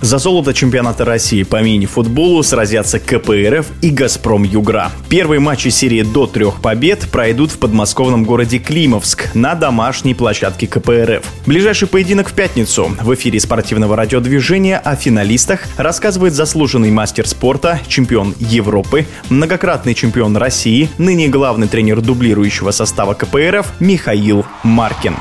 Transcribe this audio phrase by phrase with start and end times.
[0.00, 4.90] За золото чемпионата России по мини-футболу сразятся КПРФ и «Газпром Югра».
[5.08, 11.24] Первые матчи серии до трех побед пройдут в подмосковном городе Климовск на домашней площадке КПРФ.
[11.46, 12.90] Ближайший поединок в пятницу.
[13.02, 20.88] В эфире спортивного радиодвижения о финалистах рассказывает заслуженный мастер спорта, чемпион Европы, многократный чемпион России,
[20.96, 25.16] ныне главный тренер дублирующего состава КПРФ Михаил Маркин.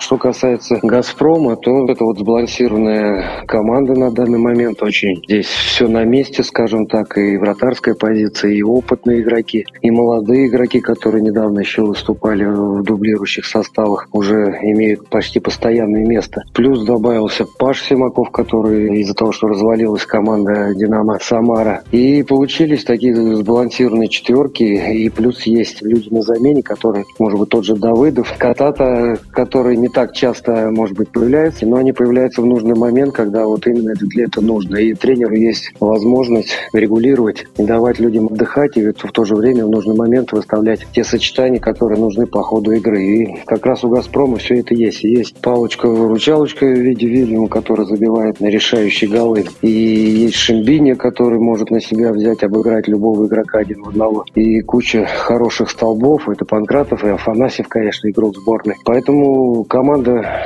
[0.00, 4.82] Что касается «Газпрома», то это вот сбалансированная команда на данный момент.
[4.82, 10.48] Очень здесь все на месте, скажем так, и вратарская позиция, и опытные игроки, и молодые
[10.48, 16.44] игроки, которые недавно еще выступали в дублирующих составах, уже имеют почти постоянное место.
[16.54, 21.82] Плюс добавился Паш Симаков, который из-за того, что развалилась команда «Динамо Самара».
[21.92, 27.64] И получились такие сбалансированные четверки, и плюс есть люди на замене, которые, может быть, тот
[27.66, 32.74] же Давыдов, Катата, который не так часто, может быть, появляются, но они появляются в нужный
[32.74, 34.76] момент, когда вот именно для этого нужно.
[34.76, 39.70] И тренеру есть возможность регулировать, не давать людям отдыхать и в то же время в
[39.70, 43.02] нужный момент выставлять те сочетания, которые нужны по ходу игры.
[43.02, 45.04] И как раз у «Газпрома» все это есть.
[45.04, 49.44] Есть палочка-выручалочка в виде Вильяма, который забивает на решающие голы.
[49.62, 54.24] И есть Шимбини, который может на себя взять, обыграть любого игрока один в одного.
[54.34, 56.28] И куча хороших столбов.
[56.28, 58.76] Это Панкратов и Афанасьев, конечно, игрок сборной.
[58.84, 59.79] Поэтому команда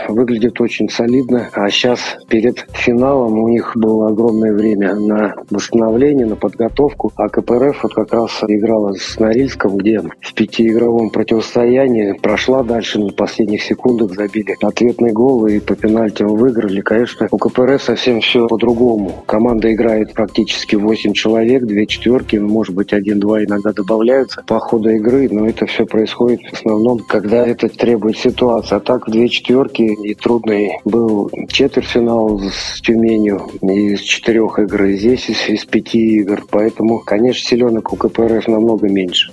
[0.08, 6.36] выглядит очень солидно, а сейчас перед финалом у них было огромное время на восстановление, на
[6.36, 12.98] подготовку, а КПРФ вот как раз играла с Норильском, где в пятиигровом противостоянии прошла дальше
[12.98, 16.80] на последних секундах, забили ответный гол и по пенальти выиграли.
[16.80, 19.24] Конечно, у КПРФ совсем все по-другому.
[19.26, 25.28] Команда играет практически 8 человек, две четверки, может быть, один-два иногда добавляются по ходу игры,
[25.30, 28.76] но это все происходит в основном, когда это требует ситуация.
[28.76, 34.96] А так, две две четверки, и трудный был четвертьфинал с Тюменью из четырех игр, и
[34.98, 36.44] здесь из, из пяти игр.
[36.50, 39.32] Поэтому, конечно, селенок у КПРФ намного меньше.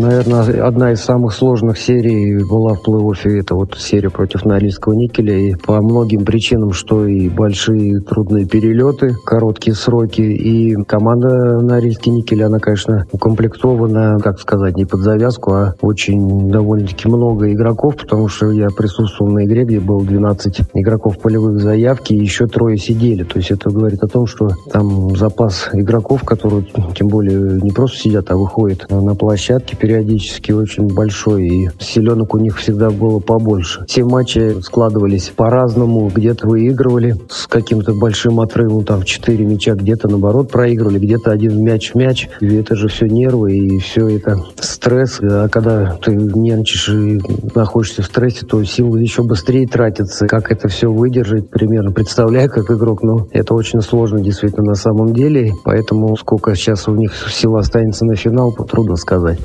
[0.00, 3.40] Наверное, одна из самых сложных серий была в плей-оффе.
[3.40, 5.34] Это вот серия против Норильского никеля.
[5.34, 10.20] И по многим причинам, что и большие трудные перелеты, короткие сроки.
[10.20, 17.08] И команда Норильский никель, она, конечно, укомплектована, как сказать, не под завязку, а очень довольно-таки
[17.08, 22.18] много игроков, потому что я присутствовал на игре, где было 12 игроков полевых заявки, и
[22.18, 23.24] еще трое сидели.
[23.24, 27.96] То есть это говорит о том, что там запас игроков, которые тем более не просто
[27.96, 33.84] сидят, а выходят на площадке, периодически очень большой, и селенок у них всегда было побольше.
[33.86, 40.08] Все матчи складывались по-разному, где-то выигрывали с каким-то большим отрывом, там, в 4 мяча, где-то,
[40.08, 42.28] наоборот, проигрывали, где-то один мяч в мяч.
[42.40, 45.20] И это же все нервы, и все это стресс.
[45.22, 47.20] А когда ты нервничаешь и
[47.54, 50.26] находишься в стрессе, то силы еще быстрее тратятся.
[50.26, 55.14] Как это все выдержать, примерно представляю, как игрок, но это очень сложно действительно на самом
[55.14, 55.52] деле.
[55.62, 59.38] Поэтому сколько сейчас у них сил останется на финал, трудно сказать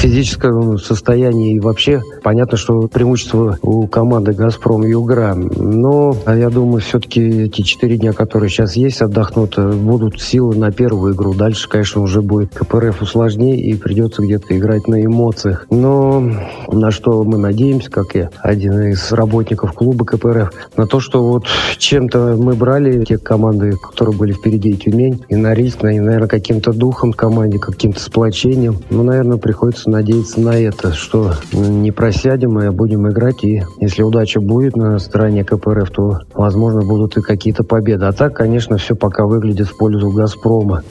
[0.00, 5.34] физическом состоянии и вообще понятно, что преимущество у команды «Газпром» и «Югра».
[5.34, 10.72] Но я думаю, все-таки эти четыре дня, которые сейчас есть, отдохнут, э, будут силы на
[10.72, 11.34] первую игру.
[11.34, 15.66] Дальше, конечно, уже будет КПРФ усложнее и придется где-то играть на эмоциях.
[15.70, 16.20] Но
[16.68, 21.44] на что мы надеемся, как я, один из работников клуба КПРФ, на то, что вот
[21.76, 27.58] чем-то мы брали те команды, которые были впереди, Тюмень и Норильск, наверное, каким-то духом команде,
[27.58, 28.78] каким-то сплочением.
[28.88, 33.44] Ну, наверное, приходится надеяться на это, что не просядем, а будем играть.
[33.44, 38.06] И если удача будет на стороне КПРФ, то, возможно, будут и какие-то победы.
[38.06, 40.82] А так, конечно, все пока выглядит в пользу «Газпрома».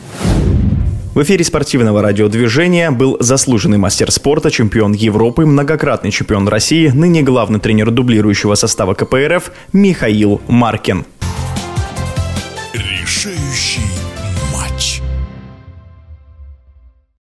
[1.16, 7.60] В эфире спортивного радиодвижения был заслуженный мастер спорта, чемпион Европы, многократный чемпион России, ныне главный
[7.60, 11.06] тренер дублирующего состава КПРФ Михаил Маркин.